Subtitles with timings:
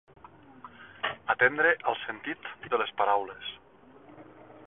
[1.33, 3.53] Atendre al sentit de les paraules.